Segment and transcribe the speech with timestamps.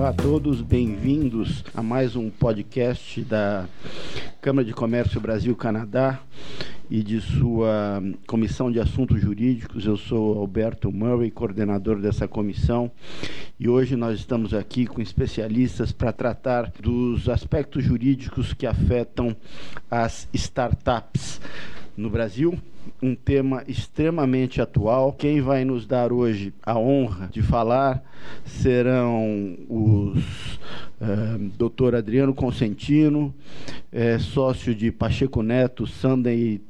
[0.00, 3.68] Olá a todos, bem-vindos a mais um podcast da
[4.40, 6.22] Câmara de Comércio Brasil-Canadá
[6.90, 9.84] e de sua Comissão de Assuntos Jurídicos.
[9.84, 12.90] Eu sou Alberto Murray, coordenador dessa comissão,
[13.58, 19.36] e hoje nós estamos aqui com especialistas para tratar dos aspectos jurídicos que afetam
[19.90, 21.42] as startups
[21.94, 22.58] no Brasil
[23.02, 25.12] um tema extremamente atual.
[25.12, 28.02] Quem vai nos dar hoje a honra de falar
[28.44, 30.58] serão os
[31.00, 31.96] uh, Dr.
[31.96, 33.34] Adriano Consentino,
[33.92, 36.60] é, sócio de Pacheco Neto, Sandem e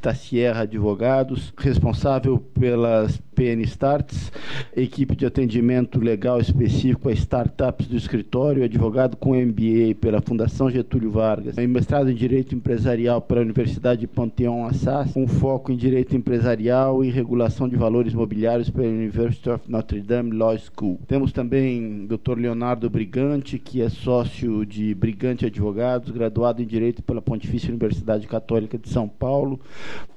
[0.00, 4.32] Tassierra Advogados, responsável pelas PN Starts,
[4.76, 11.10] equipe de atendimento legal específico a startups do escritório, advogado com MBA pela Fundação Getúlio
[11.10, 17.04] Vargas, mestrado em Direito Empresarial pela Universidade de Panteão Assas, com foco em Direito Empresarial
[17.04, 20.98] e Regulação de Valores Imobiliários pela University of Notre Dame Law School.
[21.06, 22.38] Temos também Dr.
[22.38, 28.78] Leonardo Brigante, que é sócio de Brigante Advogados, graduado em Direito pela Pontifícia Universidade Católica
[28.78, 29.60] de São Paulo,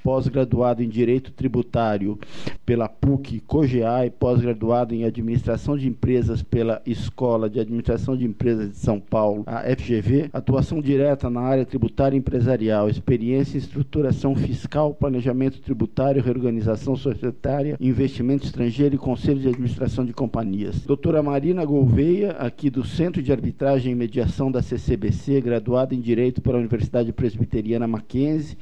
[0.02, 2.18] pós-graduado em Direito Tributário
[2.66, 8.72] pela PUC COGEA e pós-graduado em Administração de Empresas pela Escola de Administração de Empresas
[8.72, 14.36] de São Paulo, a FGV, atuação direta na área tributária e empresarial, experiência em estruturação
[14.36, 15.25] fiscal, planejamento
[15.62, 20.82] tributário, reorganização societária, investimento estrangeiro e conselho de administração de companhias.
[20.82, 26.42] Doutora Marina Gouveia, aqui do Centro de Arbitragem e Mediação da CCBC, graduada em Direito
[26.42, 28.58] pela Universidade Presbiteriana Mackenzie,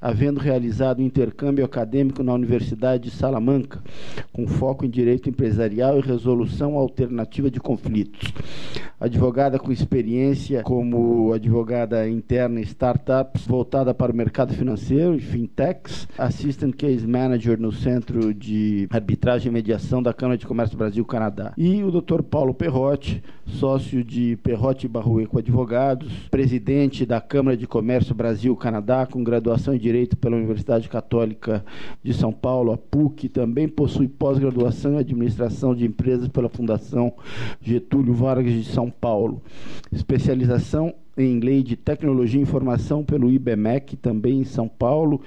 [0.00, 3.82] havendo realizado um intercâmbio acadêmico na Universidade de Salamanca,
[4.32, 8.32] com foco em Direito Empresarial e Resolução Alternativa de Conflitos.
[9.00, 16.03] Advogada com experiência como advogada interna em startups, voltada para o mercado financeiro e fintechs,
[16.18, 21.52] Assistant Case Manager no Centro de Arbitragem e Mediação da Câmara de Comércio Brasil-Canadá.
[21.56, 22.22] E o Dr.
[22.22, 29.74] Paulo Perrotti, sócio de Perrotti Barrueco Advogados, presidente da Câmara de Comércio Brasil-Canadá, com graduação
[29.74, 31.64] em Direito pela Universidade Católica
[32.02, 37.12] de São Paulo, a PUC, também possui pós-graduação em Administração de Empresas pela Fundação
[37.60, 39.42] Getúlio Vargas de São Paulo,
[39.92, 45.20] especialização em Lei de Tecnologia e Informação pelo IBMEC, também em São Paulo,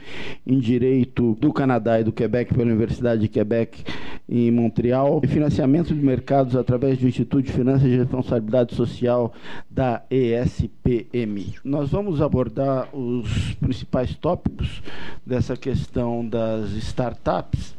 [0.46, 3.84] em Direito do Canadá e do Quebec pela Universidade de Quebec
[4.30, 9.34] em Montreal, e financiamento de mercados através do Instituto de Finanças e Responsabilidade Social
[9.70, 11.56] da ESPM.
[11.64, 14.84] Nós vamos abordar os principais tópicos
[15.25, 17.74] dessa questão das startups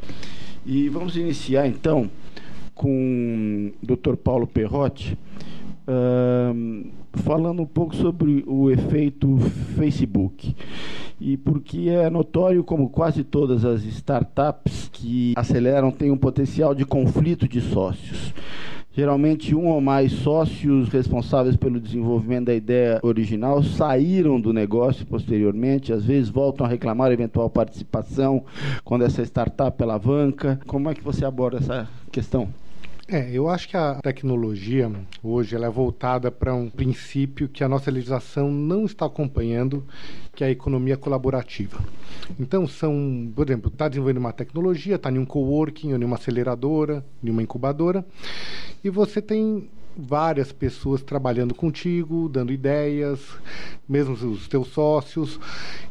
[0.65, 2.11] e vamos iniciar então
[2.75, 4.17] com o Dr.
[4.17, 5.19] Paulo Perrotti.
[7.19, 9.37] Falando um pouco sobre o efeito
[9.77, 10.55] Facebook.
[11.21, 16.84] E porque é notório como quase todas as startups que aceleram têm um potencial de
[16.84, 18.33] conflito de sócios.
[18.99, 25.93] Geralmente, um ou mais sócios responsáveis pelo desenvolvimento da ideia original saíram do negócio posteriormente,
[25.93, 28.43] às vezes voltam a reclamar eventual participação
[28.84, 30.59] quando essa startup alavanca.
[30.67, 32.49] Como é que você aborda essa questão?
[33.11, 34.93] É, eu acho que a tecnologia
[35.23, 39.83] hoje ela é voltada para um princípio que a nossa legislação não está acompanhando,
[40.35, 41.83] que é a economia colaborativa.
[42.39, 46.17] Então, são, por exemplo, está desenvolvendo uma tecnologia, está em um coworking, ou em uma
[46.17, 48.05] aceleradora, em uma incubadora,
[48.85, 53.20] e você tem várias pessoas trabalhando contigo, dando ideias,
[53.88, 55.41] mesmo os teus sócios.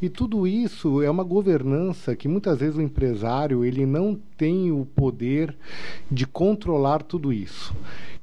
[0.01, 4.85] E tudo isso é uma governança que muitas vezes o empresário ele não tem o
[4.85, 5.53] poder
[6.09, 7.75] de controlar tudo isso.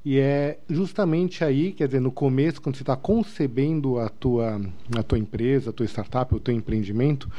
[0.05, 4.61] E é justamente aí, quer dizer, no começo, quando você está concebendo a tua,
[4.95, 7.31] a tua empresa, a tua startup, o teu empreendimento,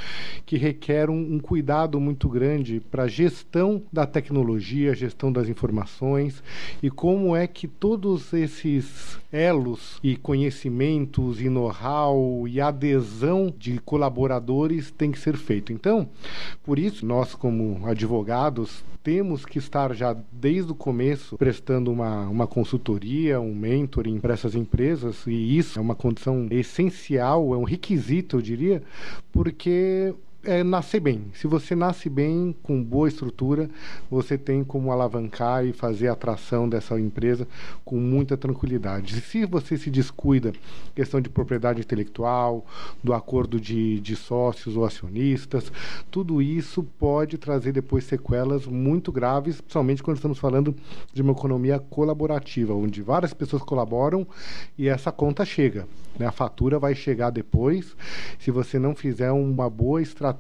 [0.48, 6.42] que requer um, um cuidado muito grande para a gestão da tecnologia, gestão das informações
[6.82, 14.90] e como é que todos esses elos e conhecimentos e know-how e adesão de colaboradores
[14.90, 15.72] tem que ser feito.
[15.72, 16.10] Então,
[16.64, 22.48] por isso, nós como advogados temos que estar já desde o começo prestando uma, uma
[22.56, 28.38] consultoria, um mentoring para essas empresas, e isso é uma condição essencial, é um requisito,
[28.38, 28.82] eu diria,
[29.30, 30.14] porque
[30.46, 31.26] é nascer bem.
[31.34, 33.70] Se você nasce bem, com boa estrutura,
[34.10, 37.48] você tem como alavancar e fazer a atração dessa empresa
[37.84, 39.20] com muita tranquilidade.
[39.22, 40.54] Se você se descuida,
[40.94, 42.66] questão de propriedade intelectual,
[43.04, 45.72] do acordo de, de sócios ou acionistas,
[46.12, 50.76] tudo isso pode trazer depois sequelas muito graves, principalmente quando estamos falando
[51.12, 54.28] de uma economia colaborativa, onde várias pessoas colaboram
[54.78, 55.88] e essa conta chega.
[56.18, 56.26] Né?
[56.26, 57.96] A fatura vai chegar depois
[58.40, 60.35] se você não fizer uma boa estratégia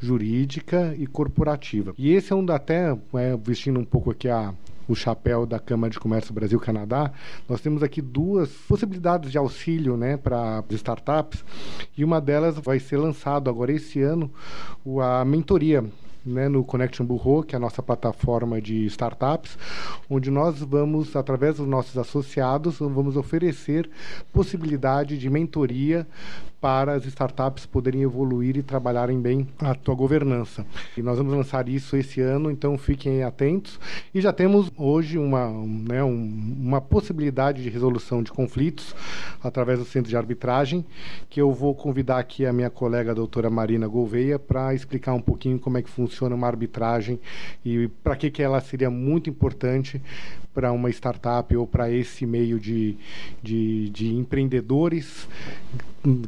[0.00, 1.94] jurídica e corporativa.
[1.96, 4.54] E esse é um até, é, vestindo um pouco aqui a
[4.88, 7.12] o chapéu da Câmara de Comércio Brasil-Canadá,
[7.48, 11.44] nós temos aqui duas possibilidades de auxílio né, para startups
[11.96, 14.28] e uma delas vai ser lançado agora esse ano
[15.00, 15.84] a mentoria
[16.24, 19.56] né, no Connection Bureau, que é a nossa plataforma de startups,
[20.08, 23.88] onde nós vamos, através dos nossos associados, vamos oferecer
[24.32, 26.06] possibilidade de mentoria
[26.60, 30.66] para as startups poderem evoluir e trabalharem bem a sua governança.
[30.96, 33.80] E nós vamos lançar isso esse ano, então fiquem atentos.
[34.14, 38.94] E já temos hoje uma, né, um, uma possibilidade de resolução de conflitos
[39.42, 40.84] através do centro de arbitragem,
[41.30, 45.20] que eu vou convidar aqui a minha colega a doutora Marina Gouveia para explicar um
[45.20, 47.18] pouquinho como é que funciona uma arbitragem
[47.64, 50.00] e para que, que ela seria muito importante
[50.54, 52.96] para uma startup ou para esse meio de,
[53.42, 55.28] de, de empreendedores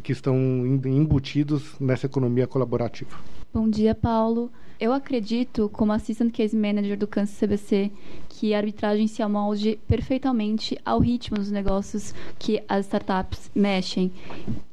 [0.02, 0.36] que estão
[0.84, 3.18] embutidos nessa economia colaborativa.
[3.52, 4.50] Bom dia, Paulo.
[4.82, 7.92] Eu acredito, como Assistant Case Manager do Kansas CBC,
[8.28, 14.10] que a arbitragem se amolde perfeitamente ao ritmo dos negócios que as startups mexem.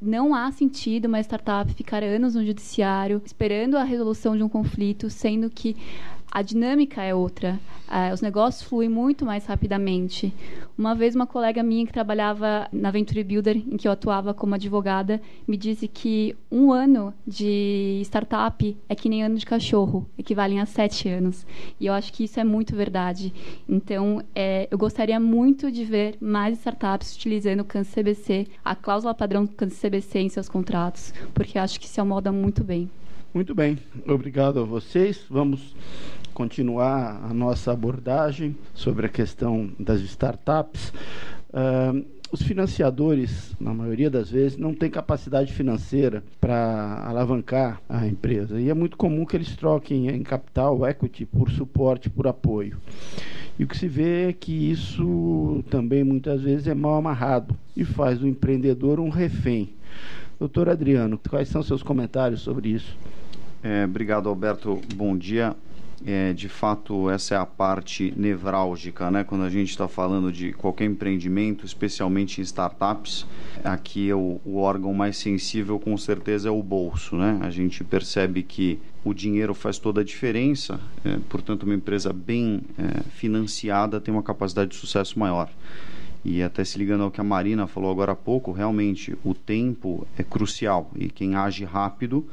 [0.02, 5.08] Não há sentido uma startup ficar anos no judiciário esperando a resolução de um conflito,
[5.08, 5.76] sendo que
[6.30, 7.58] a dinâmica é outra.
[7.88, 10.32] Uh, os negócios fluem muito mais rapidamente.
[10.78, 14.54] Uma vez, uma colega minha que trabalhava na Venture Builder, em que eu atuava como
[14.54, 20.60] advogada, me disse que um ano de startup é que nem ano de cachorro, equivalem
[20.60, 21.44] a sete anos.
[21.80, 23.34] E eu acho que isso é muito verdade.
[23.68, 29.12] Então, é, eu gostaria muito de ver mais startups utilizando o CANS CBC, a cláusula
[29.12, 32.88] padrão do CANS CBC em seus contratos, porque acho que se amoda muito bem.
[33.32, 33.78] Muito bem,
[34.08, 35.24] obrigado a vocês.
[35.30, 35.74] Vamos
[36.34, 40.92] continuar a nossa abordagem sobre a questão das startups.
[41.50, 48.60] Uh, os financiadores, na maioria das vezes, não têm capacidade financeira para alavancar a empresa.
[48.60, 52.78] E é muito comum que eles troquem em capital, equity, por suporte, por apoio.
[53.58, 57.84] E o que se vê é que isso também muitas vezes é mal amarrado e
[57.84, 59.74] faz do empreendedor um refém.
[60.38, 62.96] Doutor Adriano, quais são seus comentários sobre isso?
[63.62, 64.80] É, obrigado, Alberto.
[64.94, 65.54] Bom dia.
[66.06, 69.22] É, de fato, essa é a parte nevrálgica, né?
[69.22, 73.26] Quando a gente está falando de qualquer empreendimento, especialmente em startups,
[73.62, 77.38] aqui é o, o, órgão mais sensível, com certeza, é o bolso, né?
[77.42, 82.62] A gente percebe que o dinheiro faz toda a diferença, é, portanto, uma empresa bem
[82.78, 85.50] é, financiada tem uma capacidade de sucesso maior.
[86.24, 90.06] E até se ligando ao que a Marina falou agora há pouco, realmente o tempo
[90.18, 92.26] é crucial e quem age rápido,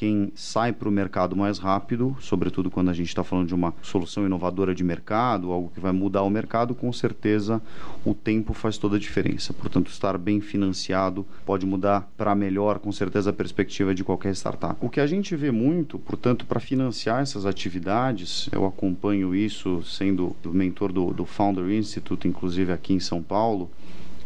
[0.00, 3.74] quem sai para o mercado mais rápido, sobretudo quando a gente está falando de uma
[3.82, 7.60] solução inovadora de mercado, algo que vai mudar o mercado, com certeza
[8.02, 9.52] o tempo faz toda a diferença.
[9.52, 14.74] Portanto, estar bem financiado pode mudar para melhor, com certeza, a perspectiva de qualquer startup.
[14.80, 20.34] O que a gente vê muito, portanto, para financiar essas atividades, eu acompanho isso sendo
[20.46, 23.70] mentor do, do Founder Institute, inclusive aqui em São Paulo,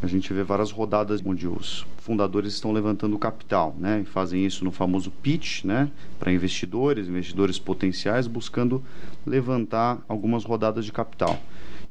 [0.03, 4.01] a gente vê várias rodadas onde os fundadores estão levantando capital, né?
[4.03, 5.91] E fazem isso no famoso pitch, né?
[6.19, 8.83] Para investidores, investidores potenciais, buscando
[9.27, 11.39] levantar algumas rodadas de capital.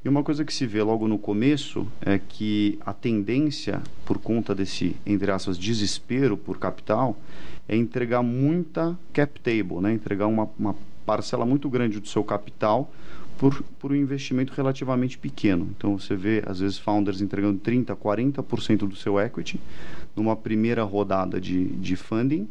[0.06, 4.54] E uma coisa que se vê logo no começo é que a tendência, por conta
[4.54, 7.18] desse, entre aspas, desespero por capital,
[7.70, 9.94] é entregar muita cap table, né?
[9.94, 12.92] entregar uma, uma parcela muito grande do seu capital
[13.44, 15.68] por, por um investimento relativamente pequeno.
[15.76, 19.60] Então você vê, às vezes, founders entregando 30%, 40% do seu equity
[20.16, 22.48] numa primeira rodada de, de funding.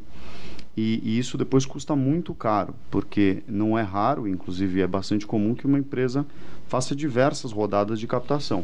[0.76, 5.54] E, e, isso depois custa muito caro, porque não é raro, inclusive é bastante comum
[5.54, 6.26] que uma empresa
[6.68, 8.62] faça diversas rodadas de captação.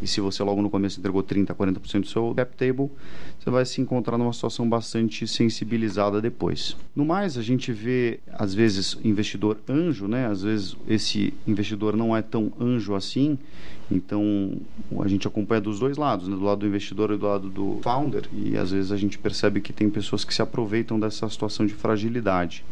[0.00, 2.90] E se você logo no começo entregou 30%, 40% do seu cap table,
[3.38, 6.76] você vai se encontrar numa situação bastante sensibilizada depois.
[6.94, 10.26] No mais, a gente vê, às vezes, investidor anjo, né?
[10.26, 13.38] Às vezes esse investidor não é tão anjo assim,
[13.90, 14.52] então
[15.00, 16.36] a gente acompanha dos dois lados, né?
[16.36, 19.60] do lado do investidor e do lado do founder, e às vezes a gente percebe
[19.60, 22.64] que tem pessoas que se aproveitam dessa situação de fragilidade.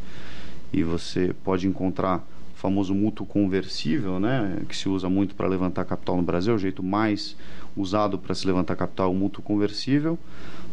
[0.72, 2.26] E você pode encontrar
[2.64, 6.58] famoso mútuo conversível, né, que se usa muito para levantar capital no Brasil, é o
[6.58, 7.36] jeito mais
[7.76, 10.18] usado para se levantar capital, o mútuo conversível.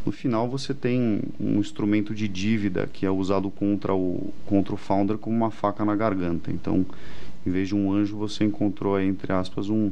[0.06, 4.78] No final você tem um instrumento de dívida que é usado contra o contra o
[4.78, 6.50] founder como uma faca na garganta.
[6.50, 6.86] Então,
[7.46, 9.92] em vez de um anjo, você encontrou entre aspas um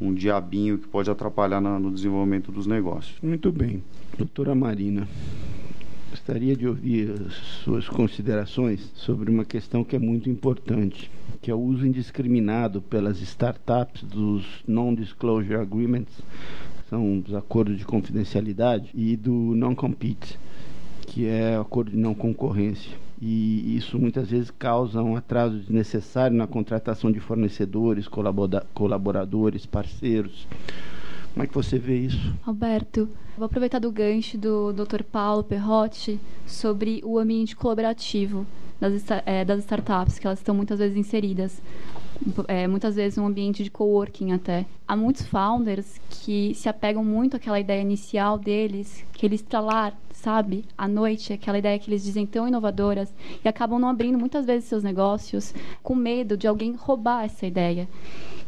[0.00, 3.16] um diabinho que pode atrapalhar na, no desenvolvimento dos negócios.
[3.20, 3.82] Muito bem.
[4.16, 5.06] Doutora Marina,
[6.10, 7.12] gostaria de ouvir
[7.64, 13.20] suas considerações sobre uma questão que é muito importante que é o uso indiscriminado pelas
[13.20, 16.20] startups dos Non-Disclosure Agreements,
[16.88, 20.38] são os acordos de confidencialidade, e do Non-Compete,
[21.06, 22.96] que é acordo de não concorrência.
[23.22, 28.08] e isso muitas vezes causa um atraso desnecessário na contratação de fornecedores,
[28.74, 30.46] colaboradores, parceiros.
[31.32, 32.34] Como é que você vê isso?
[32.44, 35.02] Alberto, vou aproveitar do gancho do Dr.
[35.02, 38.46] Paulo Perrotti sobre o ambiente colaborativo
[38.80, 41.60] das, é, das startups, que elas estão muitas vezes inseridas.
[42.48, 44.66] É, muitas vezes um ambiente de coworking até.
[44.86, 50.64] Há muitos founders que se apegam muito àquela ideia inicial deles, que eles estralar, sabe,
[50.76, 54.68] à noite, aquela ideia que eles dizem tão inovadoras, e acabam não abrindo muitas vezes
[54.68, 57.88] seus negócios com medo de alguém roubar essa ideia.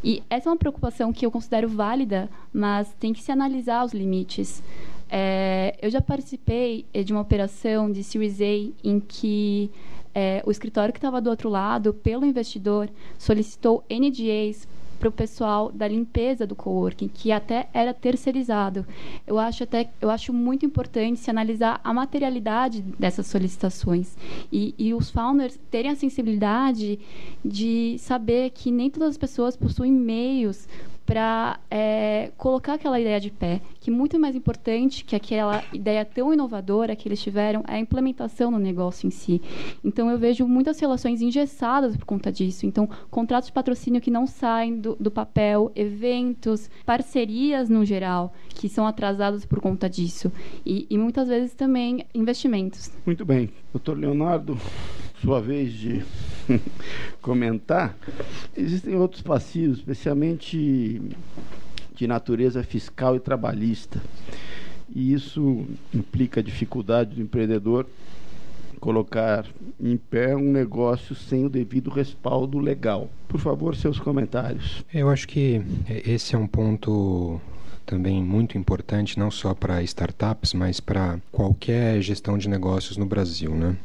[0.04, 3.94] E essa é uma preocupação que eu considero válida, mas tem que se analisar os
[3.94, 4.62] limites.
[5.08, 9.70] É, eu já participei de uma operação de Series A em que
[10.14, 12.88] é, o escritório que estava do outro lado, pelo investidor,
[13.18, 14.66] solicitou NDAs
[15.02, 18.86] para o pessoal da limpeza do coworking, que até era terceirizado.
[19.26, 24.16] Eu acho até eu acho muito importante se analisar a materialidade dessas solicitações
[24.52, 27.00] e, e os founders terem a sensibilidade
[27.44, 30.68] de saber que nem todas as pessoas possuem meios
[31.04, 36.32] para é, colocar aquela ideia de pé, que muito mais importante que aquela ideia tão
[36.32, 39.40] inovadora que eles tiveram é a implementação no negócio em si.
[39.84, 42.66] Então eu vejo muitas relações engessadas por conta disso.
[42.66, 48.68] Então contratos de patrocínio que não saem do, do papel, eventos, parcerias no geral que
[48.68, 50.30] são atrasados por conta disso
[50.64, 52.90] e, e muitas vezes também investimentos.
[53.04, 54.56] Muito bem, doutor Leonardo,
[55.20, 56.02] sua vez de
[57.20, 57.96] comentar,
[58.56, 61.00] existem outros passivos, especialmente
[61.94, 64.00] de natureza fiscal e trabalhista.
[64.94, 67.86] E isso implica a dificuldade do empreendedor
[68.82, 69.46] colocar
[69.80, 73.08] em pé um negócio sem o devido respaldo legal.
[73.28, 74.84] Por favor, seus comentários.
[74.92, 75.62] Eu acho que
[76.04, 77.40] esse é um ponto
[77.86, 83.54] também muito importante, não só para startups, mas para qualquer gestão de negócios no Brasil,
[83.54, 83.76] né?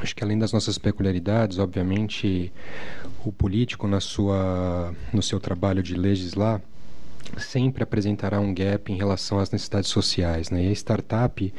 [0.00, 2.52] Acho que além das nossas peculiaridades, obviamente,
[3.24, 6.60] o político na sua, no seu trabalho de legislar
[7.38, 10.64] sempre apresentará um gap em relação às necessidades sociais, né?
[10.64, 11.54] E a startup,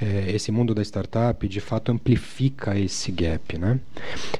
[0.00, 3.78] é, esse mundo da startup, de fato amplifica esse gap, né?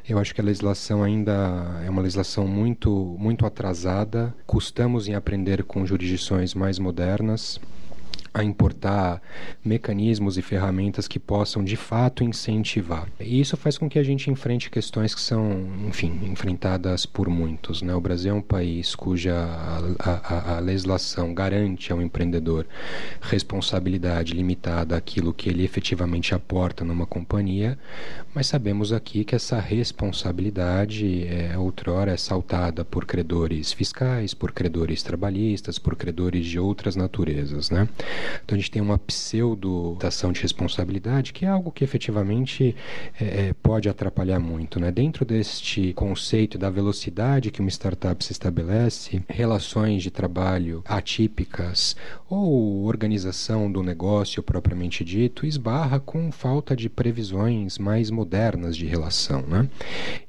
[0.08, 4.34] Eu acho que a legislação ainda é uma legislação muito, muito atrasada.
[4.46, 7.60] Custamos em aprender com jurisdições mais modernas
[8.34, 9.20] a importar
[9.64, 13.06] mecanismos e ferramentas que possam de fato incentivar.
[13.20, 17.82] E isso faz com que a gente enfrente questões que são, enfim, enfrentadas por muitos.
[17.82, 17.94] Né?
[17.94, 22.66] O Brasil é um país cuja a, a, a legislação garante ao empreendedor
[23.20, 27.78] responsabilidade limitada àquilo que ele efetivamente aporta numa companhia,
[28.34, 35.02] mas sabemos aqui que essa responsabilidade é outrora é saltada por credores fiscais, por credores
[35.02, 37.88] trabalhistas, por credores de outras naturezas, né?
[38.44, 42.74] Então a gente tem uma pseudo-dação de responsabilidade, que é algo que efetivamente
[43.20, 44.80] é, é, pode atrapalhar muito.
[44.80, 44.90] Né?
[44.90, 51.96] Dentro deste conceito da velocidade que uma startup se estabelece, relações de trabalho atípicas
[52.28, 59.42] ou organização do negócio propriamente dito, esbarra com falta de previsões mais modernas de relação.
[59.42, 59.68] Né?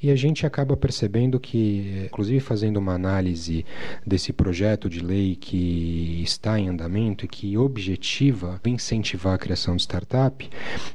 [0.02, 3.66] E a gente acaba percebendo que, inclusive fazendo uma análise
[4.06, 9.82] desse projeto de lei que está em andamento e que objetiva incentivar a criação de
[9.82, 10.50] startup,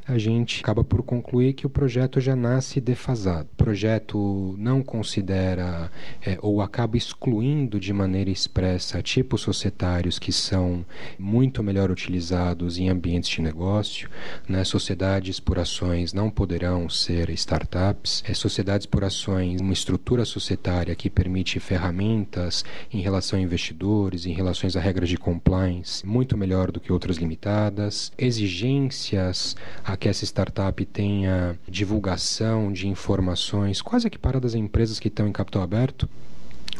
[0.06, 3.48] a gente acaba por concluir que o projeto já nasce defasado.
[3.52, 5.90] O projeto não considera
[6.24, 10.84] é, ou acaba excluindo de maneira expressa tipos societários que são
[11.18, 14.08] muito melhor utilizados em ambientes de negócio.
[14.48, 14.64] Né?
[14.64, 18.24] Sociedades por ações não poderão ser startups.
[18.26, 24.32] É, sociedades por ações, uma estrutura societária que permite ferramentas em relação a investidores, em
[24.32, 30.08] relações a regras de compliance, muito melhor do do que outras limitadas, exigências a que
[30.08, 36.08] essa startup tenha divulgação de informações quase equiparadas a empresas que estão em capital aberto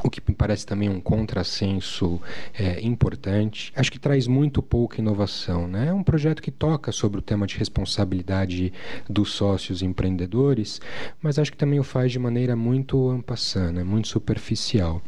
[0.05, 2.21] o que me parece também um contrassenso
[2.57, 3.73] é, importante.
[3.75, 5.67] Acho que traz muito pouca inovação.
[5.67, 5.88] Né?
[5.88, 8.73] É um projeto que toca sobre o tema de responsabilidade
[9.11, 10.81] dos sócios empreendedores,
[11.21, 15.02] mas acho que também o faz de maneira muito ampassana, muito superficial.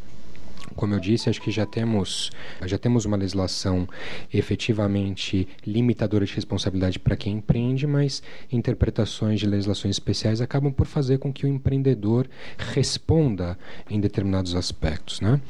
[0.74, 2.30] Como eu disse, acho que já temos,
[2.64, 3.88] já temos uma legislação
[4.32, 11.18] efetivamente limitadora de responsabilidade para quem empreende, mas interpretações de legislações especiais acabam por fazer
[11.18, 13.58] com que o empreendedor responda
[13.88, 15.20] em determinados aspectos.
[15.20, 15.40] Né?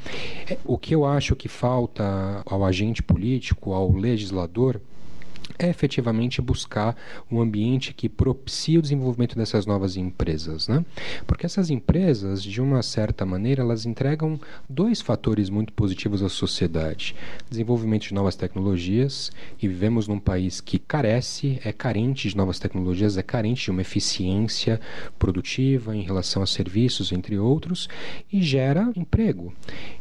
[0.65, 4.90] O que eu acho que falta ao agente político, ao legislador, é
[5.69, 6.95] efetivamente buscar
[7.29, 10.85] um ambiente que propicie o desenvolvimento dessas novas empresas, né?
[11.25, 14.39] Porque essas empresas, de uma certa maneira, elas entregam
[14.69, 17.15] dois fatores muito positivos à sociedade:
[17.49, 23.17] desenvolvimento de novas tecnologias e vivemos num país que carece, é carente de novas tecnologias,
[23.17, 24.79] é carente de uma eficiência
[25.17, 27.87] produtiva em relação a serviços, entre outros,
[28.31, 29.53] e gera emprego.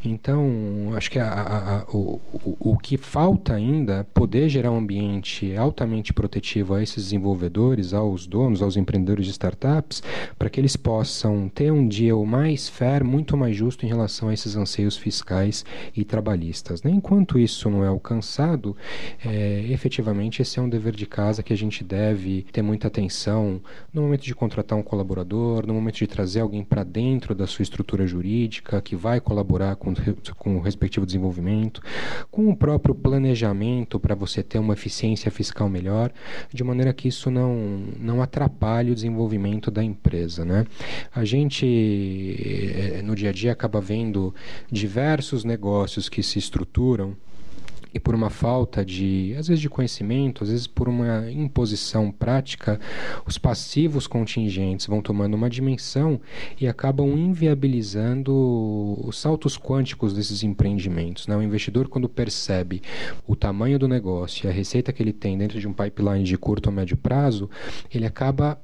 [0.04, 4.70] Então, acho que a, a, a, o, o, o que falta ainda é poder gerar
[4.70, 10.02] um ambiente altamente protetivo a esses desenvolvedores, aos donos, aos empreendedores de startups,
[10.38, 14.34] para que eles possam ter um dia mais fair, muito mais justo em relação a
[14.34, 15.64] esses anseios fiscais
[15.96, 16.82] e trabalhistas.
[16.82, 16.90] Né?
[16.90, 18.76] Enquanto isso não é alcançado,
[19.24, 23.60] é, efetivamente esse é um dever de casa que a gente deve ter muita atenção
[23.92, 27.62] no momento de contratar um colaborador, no momento de trazer alguém para dentro da sua
[27.62, 29.94] estrutura jurídica que vai colaborar com,
[30.38, 31.82] com o respectivo desenvolvimento,
[32.30, 36.12] com o próprio planejamento para você ter uma eficiência fiscal melhor,
[36.52, 40.44] de maneira que isso não, não atrapalhe o desenvolvimento da empresa.
[40.44, 40.66] Né?
[41.14, 44.34] A gente, eh, no dia a dia, acaba vendo
[44.70, 47.16] diversos negócios que se estruturam
[47.92, 52.80] e por uma falta de, às vezes, de conhecimento, às vezes por uma imposição prática,
[53.26, 56.20] os passivos contingentes vão tomando uma dimensão
[56.60, 58.32] e acabam inviabilizando
[59.04, 61.26] os saltos quânticos desses empreendimentos.
[61.26, 61.36] Né?
[61.36, 62.82] O investidor, quando percebe
[63.26, 66.36] o tamanho do negócio e a receita que ele tem dentro de um pipeline de
[66.36, 67.50] curto ou médio prazo,
[67.92, 68.60] ele acaba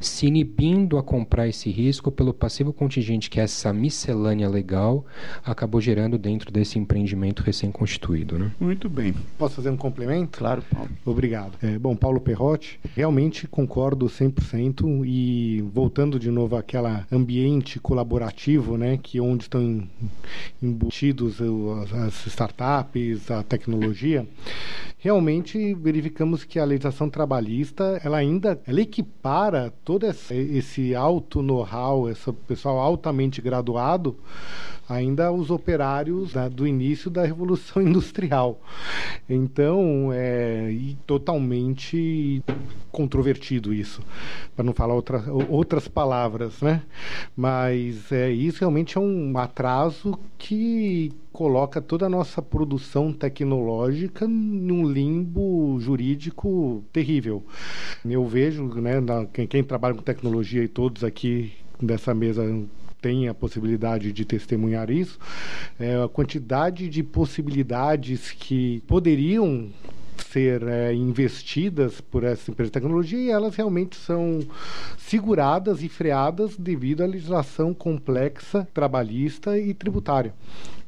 [0.00, 5.04] se inibindo a comprar esse risco pelo passivo contingente que essa miscelânea legal
[5.44, 8.38] acabou gerando dentro desse empreendimento recém-constituído.
[8.38, 8.50] Né?
[8.58, 9.14] Muito bem.
[9.38, 10.38] Posso fazer um complemento?
[10.38, 10.90] Claro, Paulo.
[11.04, 11.52] Obrigado.
[11.62, 18.98] É, bom, Paulo Perrotti, realmente concordo 100% e voltando de novo àquela ambiente colaborativo, né,
[19.02, 19.82] que onde estão
[20.62, 21.38] embutidos
[22.06, 24.26] as startups, a tecnologia,
[24.98, 32.32] realmente verificamos que a legislação trabalhista, ela ainda ela equipara todo esse alto know-how, esse
[32.32, 34.16] pessoal altamente graduado,
[34.88, 38.60] ainda os operários né, do início da Revolução Industrial.
[39.28, 40.70] Então, é
[41.06, 42.42] totalmente
[42.92, 44.02] controvertido isso,
[44.54, 46.82] para não falar outra, outras palavras, né?
[47.34, 54.86] Mas é, isso realmente é um atraso que coloca toda a nossa produção tecnológica num
[54.86, 57.42] limbo jurídico terrível.
[58.04, 62.44] Eu vejo, né, na, quem, quem trabalha com tecnologia e todos aqui dessa mesa
[63.00, 65.18] tem a possibilidade de testemunhar isso,
[65.80, 69.70] é, a quantidade de possibilidades que poderiam
[70.18, 74.40] ser é, investidas por essa empresa de tecnologia e elas realmente são
[74.96, 80.34] seguradas e freadas devido à legislação complexa trabalhista e tributária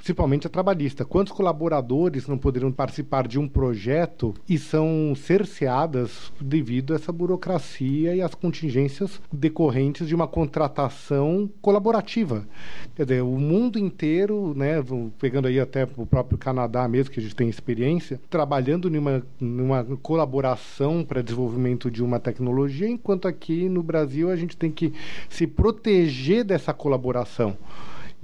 [0.05, 1.03] principalmente a trabalhista.
[1.03, 8.15] Quantos colaboradores não poderiam participar de um projeto e são cerceadas devido a essa burocracia
[8.15, 12.47] e as contingências decorrentes de uma contratação colaborativa?
[12.95, 14.75] Quer dizer, o mundo inteiro, né,
[15.19, 19.85] pegando aí até o próprio Canadá mesmo, que a gente tem experiência, trabalhando numa, numa
[20.03, 24.93] colaboração para desenvolvimento de uma tecnologia, enquanto aqui no Brasil a gente tem que
[25.31, 27.57] se proteger dessa colaboração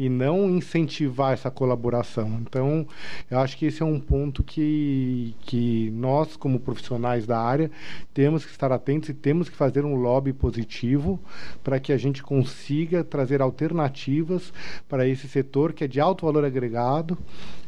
[0.01, 2.41] e não incentivar essa colaboração.
[2.41, 2.87] Então,
[3.31, 7.71] eu acho que esse é um ponto que, que nós, como profissionais da área,
[8.15, 11.21] temos que estar atentos e temos que fazer um lobby positivo
[11.63, 14.55] para que a gente consiga trazer alternativas
[14.89, 17.19] para esse setor que é de alto valor agregado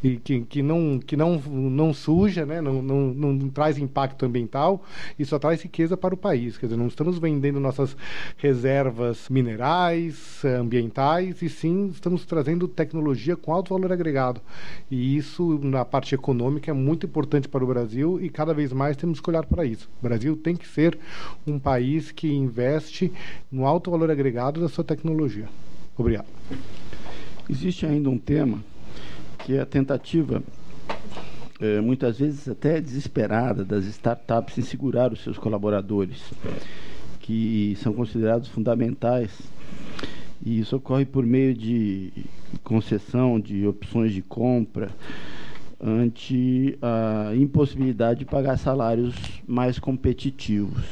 [0.03, 2.63] e que, que, não, que não, não suja, né?
[2.63, 4.83] não, não, não traz impacto ambiental
[5.19, 6.57] e só traz riqueza para o país.
[6.57, 7.95] Quer dizer, não estamos vendendo nossas
[8.39, 14.41] reservas minerais, ambientais, e sim estamos estamos trazendo tecnologia com alto valor agregado.
[14.91, 18.97] E isso, na parte econômica, é muito importante para o Brasil e cada vez mais
[18.97, 19.89] temos que olhar para isso.
[20.01, 20.99] O Brasil tem que ser
[21.47, 23.13] um país que investe
[23.51, 25.49] no alto valor agregado da sua tecnologia.
[25.97, 26.27] Obrigado.
[27.49, 28.63] Existe ainda um tema
[29.39, 30.43] que é a tentativa
[31.61, 36.21] é, muitas vezes até desesperada das startups em segurar os seus colaboradores,
[37.21, 39.31] que são considerados fundamentais
[40.45, 42.13] e isso ocorre por meio de
[42.65, 44.91] concessão de opções de compra
[45.81, 49.15] ante a impossibilidade de pagar salários
[49.47, 50.85] mais competitivos.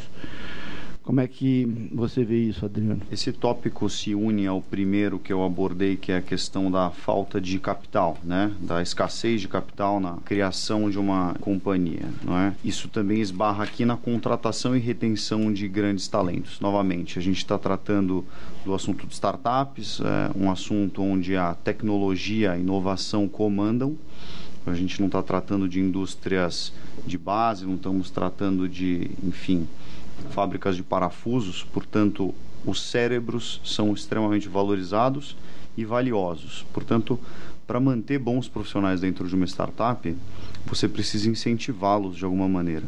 [1.10, 3.02] Como é que você vê isso, Adriano?
[3.10, 7.40] Esse tópico se une ao primeiro que eu abordei, que é a questão da falta
[7.40, 8.52] de capital, né?
[8.60, 12.54] Da escassez de capital na criação de uma companhia, não é?
[12.64, 16.60] Isso também esbarra aqui na contratação e retenção de grandes talentos.
[16.60, 18.24] Novamente, a gente está tratando
[18.64, 23.96] do assunto de startups, é um assunto onde a tecnologia a inovação comandam
[24.64, 26.72] A gente não está tratando de indústrias
[27.04, 29.66] de base, não estamos tratando de, enfim,
[30.30, 35.36] fábricas de parafusos, portanto, os cérebros são extremamente valorizados
[35.76, 36.64] e valiosos.
[36.72, 37.18] Portanto,
[37.66, 40.14] para manter bons profissionais dentro de uma startup,
[40.66, 42.84] você precisa incentivá-los de alguma maneira.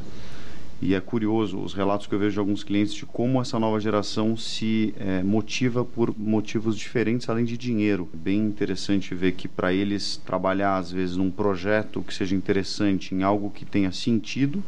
[0.84, 3.78] E é curioso os relatos que eu vejo de alguns clientes de como essa nova
[3.78, 8.08] geração se é, motiva por motivos diferentes além de dinheiro.
[8.12, 13.14] É bem interessante ver que para eles trabalhar às vezes num projeto que seja interessante,
[13.14, 14.60] em algo que tenha sentido,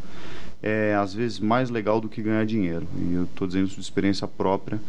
[0.67, 2.89] é às vezes mais legal do que ganhar dinheiro.
[2.97, 4.81] E eu estou dizendo isso de experiência própria.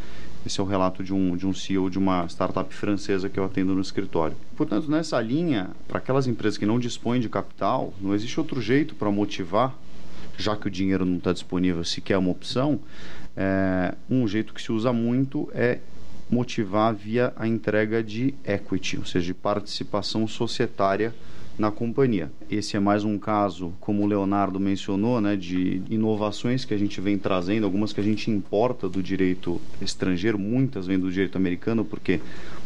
[0.46, 3.44] Esse é o relato de um, de um CEO de uma startup francesa que eu
[3.44, 4.38] atendo no escritório.
[4.56, 8.96] Portanto, nessa linha, para aquelas empresas que não dispõem de capital, não existe outro jeito
[8.96, 9.76] para motivar
[10.38, 12.80] já que o dinheiro não está disponível, sequer é uma opção,
[13.36, 15.80] é, um jeito que se usa muito é
[16.30, 21.14] motivar via a entrega de equity, ou seja, de participação societária
[21.58, 22.32] na companhia.
[22.50, 27.00] Esse é mais um caso, como o Leonardo mencionou, né, de inovações que a gente
[27.00, 31.86] vem trazendo, algumas que a gente importa do direito estrangeiro, muitas vêm do direito americano,
[31.86, 32.20] porque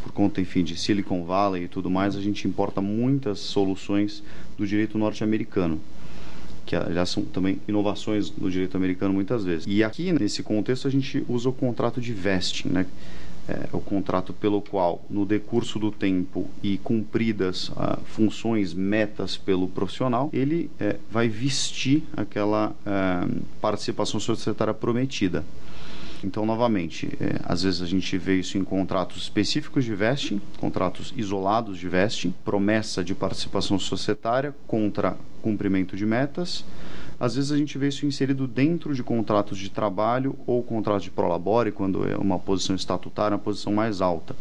[0.04, 4.23] por conta, enfim, de Silicon Valley e tudo mais, a gente importa muitas soluções
[4.58, 5.80] do direito norte-americano
[6.65, 9.65] que já são também inovações no direito americano muitas vezes.
[9.67, 12.86] E aqui, nesse contexto, a gente usa o contrato de vesting, né?
[13.49, 19.67] É, o contrato pelo qual, no decurso do tempo e cumpridas ah, funções, metas pelo
[19.67, 23.27] profissional, ele é, vai vestir aquela ah,
[23.59, 25.43] participação societária prometida.
[26.23, 31.12] Então, novamente, é, às vezes a gente vê isso em contratos específicos de vesting, contratos
[31.17, 36.63] isolados de vesting, promessa de participação societária contra cumprimento de metas.
[37.19, 41.12] Às vezes a gente vê isso inserido dentro de contratos de trabalho ou contratos de
[41.12, 44.36] prolabore, quando é uma posição estatutária, uma posição mais alta.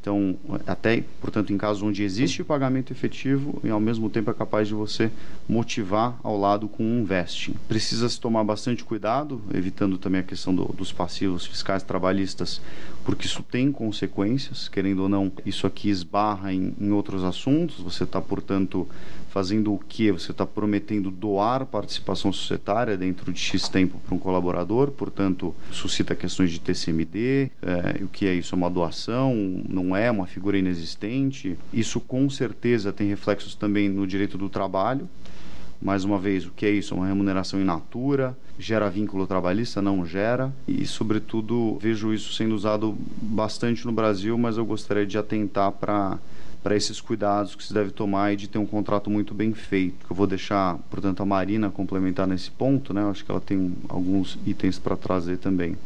[0.00, 4.68] Então, até, portanto, em casos onde existe pagamento efetivo e ao mesmo tempo é capaz
[4.68, 5.10] de você
[5.48, 7.54] motivar ao lado com um vesting.
[7.66, 12.60] Precisa se tomar bastante cuidado, evitando também a questão do, dos passivos fiscais trabalhistas,
[13.04, 17.80] porque isso tem consequências, querendo ou não, isso aqui esbarra em, em outros assuntos.
[17.80, 18.88] Você está, portanto,
[19.28, 20.10] fazendo o que?
[20.10, 26.14] Você está prometendo doar participação societária dentro de X tempo para um colaborador, portanto, suscita
[26.14, 28.54] questões de TCMD, é, o que é isso?
[28.54, 29.34] É uma doação?
[29.68, 31.58] Não é uma figura inexistente?
[31.72, 35.08] Isso com certeza tem reflexos também no direito do trabalho.
[35.80, 36.94] Mais uma vez, o que é isso?
[36.94, 38.36] Uma remuneração in natura?
[38.58, 39.80] Gera vínculo trabalhista?
[39.80, 40.52] Não gera.
[40.66, 46.18] E, sobretudo, vejo isso sendo usado bastante no Brasil, mas eu gostaria de atentar para
[46.62, 50.06] para esses cuidados que se deve tomar e de ter um contrato muito bem feito.
[50.08, 53.02] Eu vou deixar, portanto, a Marina complementar nesse ponto, né?
[53.02, 55.76] Eu acho que ela tem alguns itens para trazer também.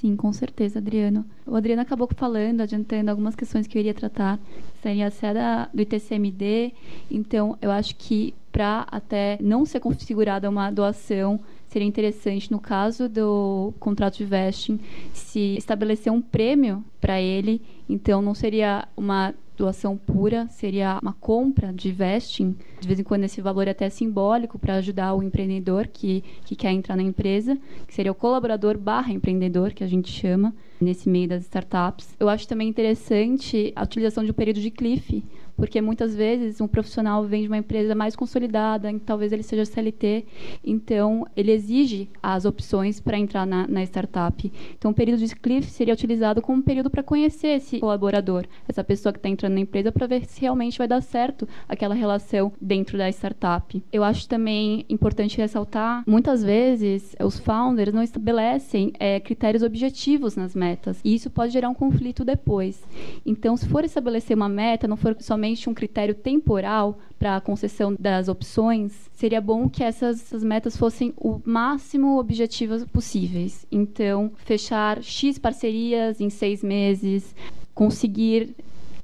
[0.00, 1.26] Sim, com certeza, Adriano.
[1.46, 4.38] O Adriano acabou falando, adiantando algumas questões que eu iria tratar,
[4.82, 6.72] seria a da, do ITCMD.
[7.10, 11.38] Então, eu acho que para até não ser configurada uma doação,
[11.68, 14.80] seria interessante, no caso do contrato de vesting,
[15.12, 17.60] se estabelecer um prêmio para ele.
[17.86, 22.56] Então, não seria uma doação pura seria uma compra de vesting.
[22.80, 26.56] De vez em quando esse valor é até simbólico para ajudar o empreendedor que, que
[26.56, 31.10] quer entrar na empresa, que seria o colaborador barra empreendedor, que a gente chama nesse
[31.10, 32.16] meio das startups.
[32.18, 35.22] Eu acho também interessante a utilização de um período de cliff,
[35.60, 40.24] porque muitas vezes um profissional vem de uma empresa mais consolidada, talvez ele seja CLT,
[40.64, 44.50] então ele exige as opções para entrar na, na, startup.
[44.78, 48.82] Então, o período de cliff seria utilizado como um período para conhecer esse colaborador, essa
[48.82, 52.50] pessoa que está entrando na empresa, para ver se realmente vai dar certo aquela relação
[52.58, 53.82] dentro da startup.
[53.92, 60.54] Eu acho também importante ressaltar, muitas vezes os founders não estabelecem é, critérios objetivos nas
[60.54, 62.82] metas, e isso pode gerar um conflito depois.
[63.26, 67.40] Então, se for estabelecer uma meta, não for somente somente um critério temporal para a
[67.40, 73.66] concessão das opções, seria bom que essas, essas metas fossem o máximo objetivas possíveis.
[73.70, 77.34] Então, fechar X parcerias em seis meses,
[77.74, 78.54] conseguir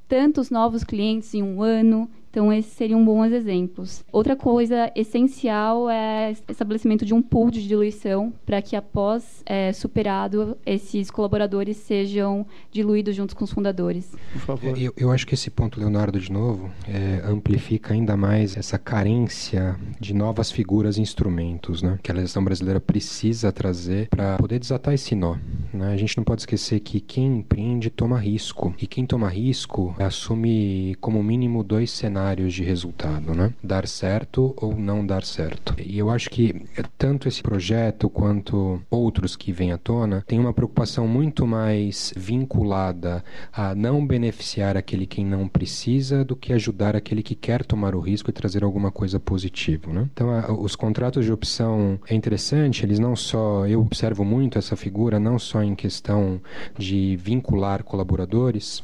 [0.09, 2.09] tantos novos clientes em um ano.
[2.37, 4.05] Então, esses seriam bons exemplos.
[4.12, 9.72] Outra coisa essencial é o estabelecimento de um pool de diluição para que, após é,
[9.72, 14.14] superado, esses colaboradores sejam diluídos juntos com os fundadores.
[14.35, 14.79] Por favor.
[14.79, 19.75] Eu, eu acho que esse ponto, Leonardo, de novo, é, amplifica ainda mais essa carência
[19.99, 24.92] de novas figuras e instrumentos né, que a legislação brasileira precisa trazer para poder desatar
[24.92, 25.37] esse nó
[25.72, 25.90] Né?
[25.90, 28.75] A gente não pode esquecer que quem empreende toma risco.
[28.79, 33.53] E quem toma risco assume como mínimo dois cenários de resultado, né?
[33.62, 35.75] Dar certo ou não dar certo.
[35.79, 36.65] E eu acho que
[36.99, 43.25] tanto esse projeto quanto outros que vêm à tona tem uma preocupação muito mais vinculada
[43.53, 48.01] a não beneficiar aquele quem não precisa do que ajudar aquele que quer tomar o
[48.01, 50.09] risco e trazer alguma coisa positiva, né?
[50.12, 54.77] Então, a, os contratos de opção é interessante, eles não só eu observo muito essa
[54.77, 56.41] figura não só em questão
[56.79, 58.83] de vincular colaboradores,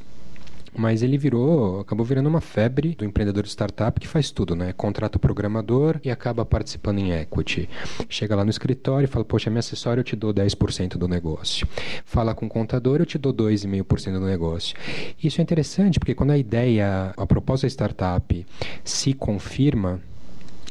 [0.74, 4.72] mas ele virou, acabou virando uma febre do empreendedor de startup que faz tudo, né?
[4.72, 7.68] Contrata o programador e acaba participando em equity.
[8.08, 11.66] Chega lá no escritório e fala: Poxa, minha acessória eu te dou 10% do negócio.
[12.04, 14.76] Fala com o contador, eu te dou 2,5% do negócio.
[15.22, 18.46] Isso é interessante porque quando a ideia, a proposta startup
[18.84, 20.00] se confirma,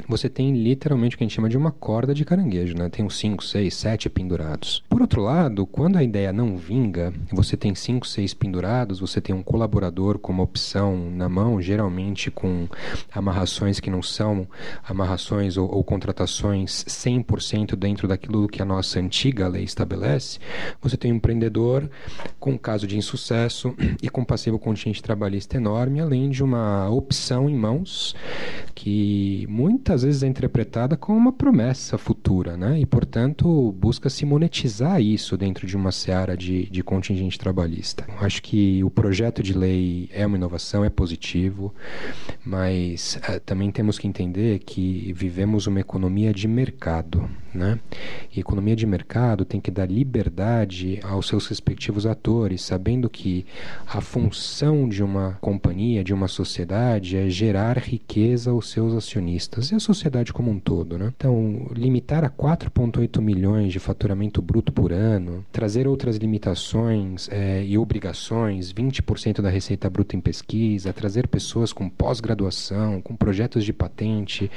[0.08, 2.88] você tem literalmente o que a gente chama de uma corda de caranguejo, né?
[2.88, 4.82] Tem uns 5, 6, 7 pendurados.
[5.02, 9.42] Outro lado, quando a ideia não vinga, você tem 5, 6 pendurados, você tem um
[9.42, 12.68] colaborador como opção na mão, geralmente com
[13.12, 14.46] amarrações que não são
[14.88, 20.38] amarrações ou, ou contratações 100% dentro daquilo que a nossa antiga lei estabelece,
[20.80, 21.90] você tem um empreendedor
[22.38, 27.56] com caso de insucesso e com passivo contingente trabalhista enorme, além de uma opção em
[27.56, 28.14] mãos
[28.72, 32.78] que muitas vezes é interpretada como uma promessa futura, né?
[32.78, 38.06] E, portanto, busca se monetizar isso dentro de uma seara de, de contingente trabalhista.
[38.20, 41.74] Acho que o projeto de lei é uma inovação, é positivo,
[42.44, 47.78] mas uh, também temos que entender que vivemos uma economia de mercado, né?
[48.34, 53.46] E economia de mercado tem que dar liberdade aos seus respectivos atores, sabendo que
[53.86, 59.74] a função de uma companhia, de uma sociedade, é gerar riqueza aos seus acionistas e
[59.74, 60.98] a sociedade como um todo.
[60.98, 61.12] Né?
[61.14, 67.78] Então, limitar a 4,8 milhões de faturamento bruto por ano, trazer outras limitações é, e
[67.78, 74.50] obrigações, 20% da receita bruta em pesquisa, trazer pessoas com pós-graduação, com projetos de patente,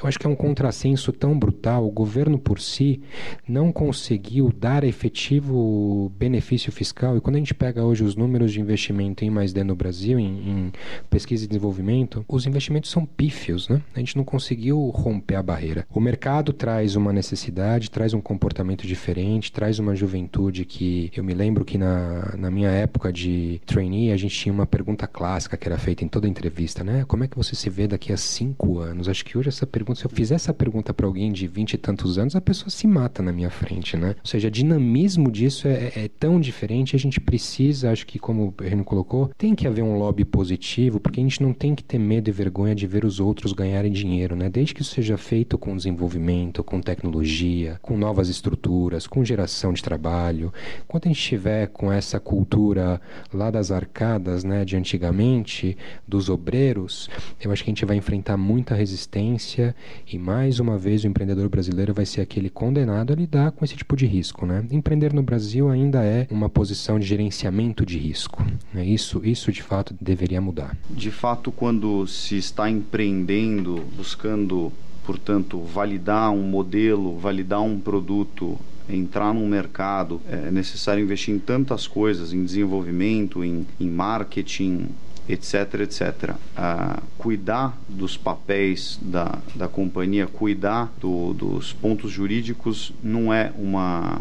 [0.00, 1.86] eu acho que é um contrassenso tão brutal.
[1.86, 3.02] O governo por si
[3.46, 7.16] não conseguiu dar efetivo benefício fiscal.
[7.16, 10.18] E quando a gente pega hoje os números de investimento em mais D no Brasil,
[10.18, 10.72] em, em
[11.10, 13.68] pesquisa e desenvolvimento, os investimentos são pífios.
[13.68, 13.82] Né?
[13.94, 15.86] A gente não conseguiu romper a barreira.
[15.90, 21.34] O mercado traz uma necessidade, traz um comportamento diferente, traz uma juventude que eu me
[21.34, 25.66] lembro que na, na minha época de trainee a gente tinha uma pergunta clássica que
[25.66, 27.04] era feita em toda entrevista, né?
[27.08, 29.08] Como é que você se vê daqui a cinco anos?
[29.08, 31.76] Acho que hoje essa pergunta, se eu fizer essa pergunta para alguém de vinte e
[31.76, 34.14] tantos anos, a pessoa se mata na minha frente, né?
[34.20, 38.54] Ou seja, o dinamismo disso é, é tão diferente, a gente precisa, acho que como
[38.56, 41.82] o Renan colocou, tem que haver um lobby positivo, porque a gente não tem que
[41.82, 44.48] ter medo e vergonha de ver os outros ganharem dinheiro, né?
[44.48, 49.82] desde que isso seja feito com desenvolvimento, com tecnologia, com novas estruturas, com geração de
[49.82, 50.52] trabalho,
[50.84, 53.00] enquanto a gente estiver com essa cultura
[53.32, 57.08] lá das arcadas, né, de antigamente, dos obreiros,
[57.40, 59.74] eu acho que a gente vai enfrentar muita resistência
[60.06, 63.76] e mais uma vez o empreendedor brasileiro vai ser aquele condenado a lidar com esse
[63.76, 64.64] tipo de risco, né?
[64.70, 68.44] Empreender no Brasil ainda é uma posição de gerenciamento de risco.
[68.72, 68.84] Né?
[68.84, 70.76] Isso, isso de fato deveria mudar.
[70.90, 74.72] De fato, quando se está empreendendo, buscando,
[75.04, 81.86] portanto, validar um modelo, validar um produto, entrar num mercado, é necessário investir em tantas
[81.86, 84.88] coisas, em desenvolvimento, em, em marketing,
[85.28, 86.34] etc, etc.
[86.56, 94.20] Ah, cuidar dos papéis da, da companhia, cuidar do, dos pontos jurídicos não é uma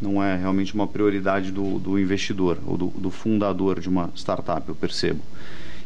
[0.00, 4.68] não é realmente uma prioridade do, do investidor ou do, do fundador de uma startup,
[4.68, 5.22] eu percebo.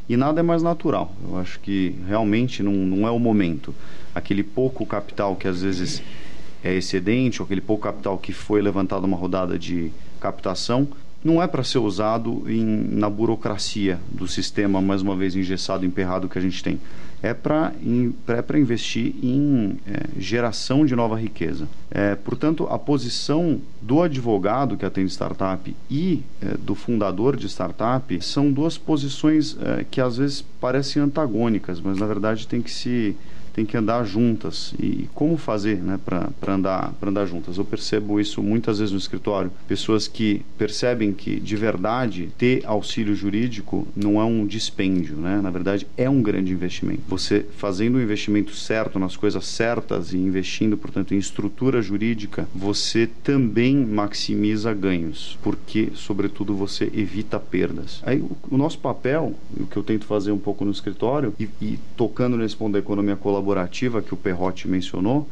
[0.09, 1.15] E nada é mais natural.
[1.23, 3.73] Eu acho que realmente não, não é o momento.
[4.13, 6.03] Aquele pouco capital que às vezes
[6.63, 10.89] é excedente, ou aquele pouco capital que foi levantado uma rodada de captação,
[11.23, 16.29] não é para ser usado em, na burocracia do sistema, mais uma vez engessado, emperrado
[16.29, 16.81] que a gente tem
[17.23, 21.69] é para é investir em é, geração de nova riqueza.
[21.91, 28.25] É, portanto, a posição do advogado que atende startup e é, do fundador de startup
[28.25, 33.17] são duas posições é, que às vezes parecem antagônicas, mas na verdade tem que se
[33.53, 34.75] tem que andar juntas.
[34.79, 37.59] E como fazer né, para andar, andar juntas?
[37.59, 39.51] Eu percebo isso muitas vezes no escritório.
[39.69, 45.41] Pessoas que percebem que, de verdade, ter auxílio jurídico não é um dispêndio, né?
[45.41, 47.03] na verdade, é um grande investimento.
[47.09, 53.09] Você fazendo o investimento certo nas coisas certas e investindo, portanto, em estrutura jurídica, você
[53.23, 58.01] também maximiza ganhos, porque, sobretudo, você evita perdas.
[58.05, 61.49] Aí, o, o nosso papel, o que eu tento fazer um pouco no escritório, e,
[61.61, 65.29] e tocando nesse ponto da economia colaborativa, colaborativa que o Perrotti mencionou,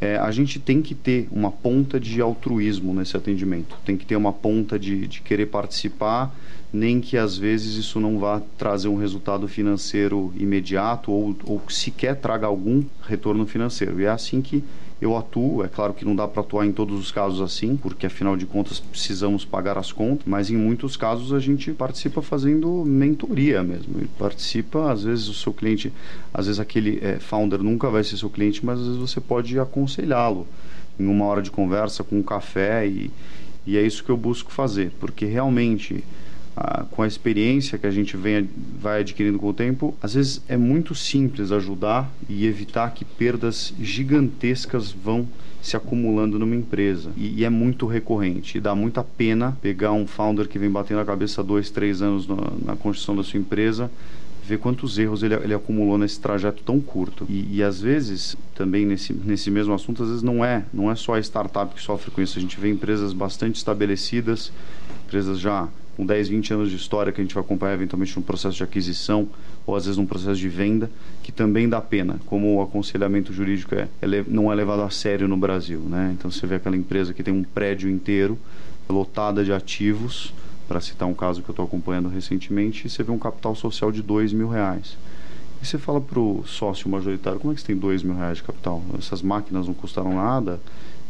[0.00, 4.14] é, a gente tem que ter uma ponta de altruísmo nesse atendimento, tem que ter
[4.14, 6.34] uma ponta de, de querer participar,
[6.72, 12.16] nem que às vezes isso não vá trazer um resultado financeiro imediato ou, ou sequer
[12.16, 14.00] traga algum retorno financeiro.
[14.00, 14.62] E é assim que
[15.00, 15.64] eu atuo.
[15.64, 18.46] É claro que não dá para atuar em todos os casos assim, porque afinal de
[18.46, 23.94] contas precisamos pagar as contas, mas em muitos casos a gente participa fazendo mentoria mesmo.
[24.18, 25.92] Participa, às vezes o seu cliente,
[26.32, 29.58] às vezes aquele é, founder nunca vai ser seu cliente, mas às vezes você pode
[29.58, 30.46] aconselhá-lo
[30.98, 33.10] em uma hora de conversa com um café e,
[33.66, 36.02] e é isso que eu busco fazer, porque realmente
[36.90, 38.48] com a experiência que a gente vem,
[38.80, 43.74] vai adquirindo com o tempo, às vezes é muito simples ajudar e evitar que perdas
[43.78, 45.28] gigantescas vão
[45.60, 47.10] se acumulando numa empresa.
[47.16, 48.56] E, e, é muito recorrente.
[48.56, 52.26] E dá muita pena pegar um founder que vem batendo a cabeça dois, três anos
[52.26, 53.90] na, na construção da sua empresa
[54.46, 57.26] ver quantos erros ele, ele acumulou nesse trajeto tão curto.
[57.28, 60.94] E, e, às vezes, também nesse, nesse mesmo assunto, às vezes não é, não é
[60.94, 62.38] só a startup que sofre com isso.
[62.38, 64.52] A gente vê empresas bastante estabelecidas,
[65.04, 68.22] empresas já com 10, 20 anos de história que a gente vai acompanhar eventualmente no
[68.22, 69.28] processo de aquisição
[69.66, 70.90] ou às vezes num processo de venda,
[71.22, 75.26] que também dá pena, como o aconselhamento jurídico é, é não é levado a sério
[75.26, 75.80] no Brasil.
[75.80, 76.14] Né?
[76.16, 78.38] Então você vê aquela empresa que tem um prédio inteiro
[78.88, 80.32] lotada de ativos,
[80.68, 83.90] para citar um caso que eu estou acompanhando recentemente, e você vê um capital social
[83.90, 84.96] de 2 mil reais.
[85.62, 88.38] E você fala para o sócio majoritário, como é que você tem 2 mil reais
[88.38, 88.82] de capital?
[88.98, 90.60] Essas máquinas não custaram nada,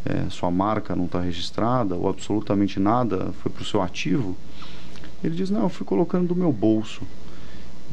[0.04, 4.36] é, sua marca não está registrada, ou absolutamente nada foi para o seu ativo.
[5.28, 7.02] Ele diz: Não, eu fui colocando do meu bolso.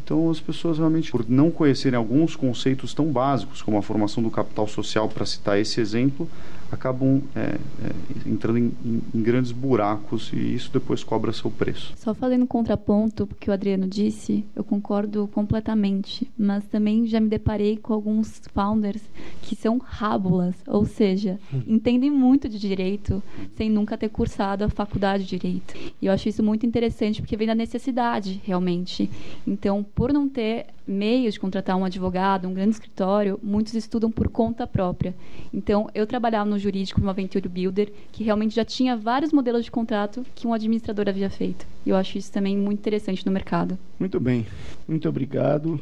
[0.04, 4.30] Então, as pessoas realmente, por não conhecerem alguns conceitos tão básicos como a formação do
[4.30, 6.28] capital social, para citar esse exemplo,
[6.74, 8.72] acabam é, é, entrando em,
[9.14, 11.94] em, grandes buracos e isso depois cobra seu preço.
[11.96, 17.30] Só fazendo um contraponto que o Adriano disse, eu concordo completamente, mas também já me
[17.30, 19.02] deparei com alguns founders
[19.42, 23.22] que são rábulas, ou seja, entendem muito de direito
[23.56, 25.76] sem nunca ter cursado a faculdade de direito.
[26.02, 29.10] E eu acho isso muito interessante porque vem da necessidade, realmente.
[29.46, 34.28] Então, por não ter meios de contratar um advogado, um grande escritório, muitos estudam por
[34.30, 35.14] conta própria.
[35.54, 39.72] Então, eu trabalhava no jurídico uma Venture Builder que realmente já tinha vários modelos de
[39.72, 41.66] contrato que um administrador havia feito.
[41.86, 43.78] E eu acho isso também muito interessante no mercado.
[44.00, 44.46] Muito bem.
[44.88, 45.80] Muito obrigado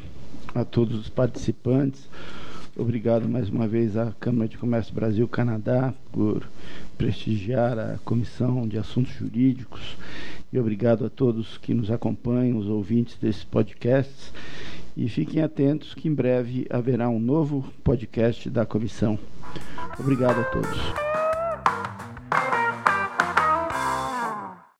[0.54, 2.08] a todos os participantes.
[2.74, 6.42] Obrigado mais uma vez à Câmara de Comércio Brasil-Canadá por
[6.96, 9.96] prestigiar a Comissão de Assuntos Jurídicos
[10.50, 14.32] e obrigado a todos que nos acompanham, os ouvintes desses podcasts
[14.96, 19.18] e fiquem atentos que em breve haverá um novo podcast da comissão.
[19.98, 20.78] Obrigado a todos.